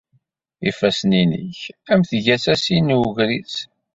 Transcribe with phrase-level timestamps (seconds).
[0.69, 1.59] Ifassen-nnek
[1.91, 3.55] am tgasasin n ugris.